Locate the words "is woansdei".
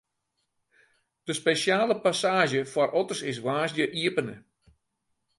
3.31-3.93